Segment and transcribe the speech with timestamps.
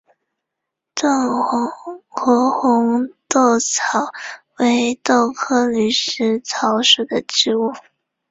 [0.95, 1.11] 顿
[2.09, 4.11] 河红豆草
[4.57, 7.71] 为豆科驴食草属的植物。